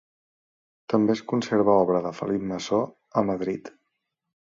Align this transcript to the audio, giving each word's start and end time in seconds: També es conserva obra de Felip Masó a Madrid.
També 0.93 1.13
es 1.17 1.21
conserva 1.33 1.77
obra 1.83 2.01
de 2.09 2.15
Felip 2.23 2.51
Masó 2.55 2.83
a 3.23 3.27
Madrid. 3.33 3.75